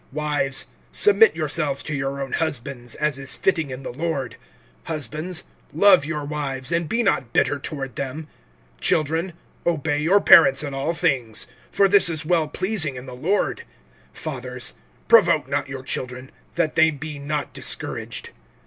(18)Wives, 0.15 0.65
submit 0.91 1.35
yourselves 1.35 1.83
to 1.83 1.93
your 1.95 2.19
own 2.19 2.31
husbands, 2.33 2.95
as 2.95 3.19
is 3.19 3.35
fitting 3.35 3.69
in 3.69 3.83
the 3.83 3.93
Lord. 3.93 4.35
(19)Husbands, 4.87 5.43
love 5.73 6.05
your 6.07 6.25
wives, 6.25 6.71
and 6.71 6.89
be 6.89 7.03
not 7.03 7.33
bitter 7.33 7.59
toward 7.59 7.95
them. 7.95 8.27
(20)Children, 8.81 9.33
obey 9.63 9.99
your 10.01 10.19
parents 10.19 10.63
in 10.63 10.73
all 10.73 10.93
things; 10.93 11.45
for 11.71 11.87
this 11.87 12.09
is 12.09 12.25
well 12.25 12.47
pleasing, 12.47 12.95
in 12.95 13.05
the 13.05 13.13
Lord. 13.13 13.63
(21)Fathers, 14.15 14.73
provoke 15.07 15.47
not 15.47 15.69
your 15.69 15.83
children, 15.83 16.31
that 16.55 16.73
they 16.73 16.89
be 16.89 17.19
not 17.19 17.53
discouraged. 17.53 18.31